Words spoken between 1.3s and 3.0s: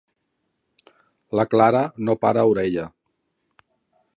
La Clara no para orella.